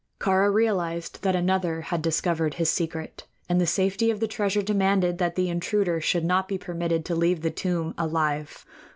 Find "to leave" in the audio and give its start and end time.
7.05-7.41